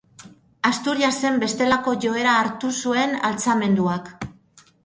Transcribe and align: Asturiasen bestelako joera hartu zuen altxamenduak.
Asturiasen 0.69 1.37
bestelako 1.43 1.95
joera 2.05 2.33
hartu 2.39 2.73
zuen 2.85 3.15
altxamenduak. 3.31 4.11